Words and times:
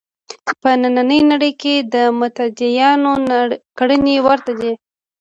په 0.61 0.69
نننۍ 0.81 1.21
نړۍ 1.31 1.51
کې 1.61 1.75
د 1.93 1.95
متدینانو 2.19 3.11
کړنې 3.77 4.15
ورته 4.27 4.51
دي. 4.59 4.71